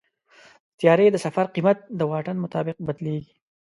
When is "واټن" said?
2.11-2.37